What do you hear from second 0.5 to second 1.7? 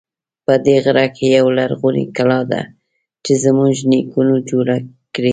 دې غره کې یوه